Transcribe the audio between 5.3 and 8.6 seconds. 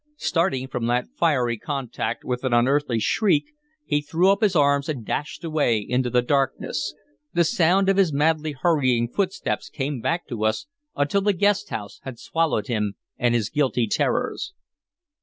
away into the darkness. The sound of his madly